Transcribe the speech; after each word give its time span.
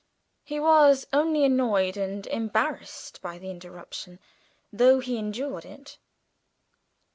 He 0.43 0.59
was 0.59 1.05
only 1.13 1.45
annoyed 1.45 1.95
and 1.95 2.25
embarrassed 2.25 3.21
by 3.21 3.37
the 3.37 3.51
interruption, 3.51 4.17
though 4.73 4.97
he 4.99 5.19
endured 5.19 5.63
it. 5.63 5.99